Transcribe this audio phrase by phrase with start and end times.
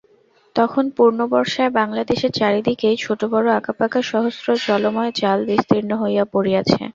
[0.55, 6.81] তখন পূর্ণবর্ষায় বাংলাদেশের চারি দিকেই ছোটো বড়ো আঁকাবাঁকা সহস্র জলময় জাল বিস্তীর্ণ হইয়া পড়িয়াছে।